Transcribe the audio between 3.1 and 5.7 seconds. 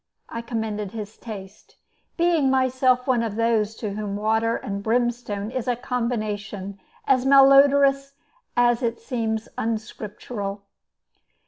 of those to whom water and brimstone is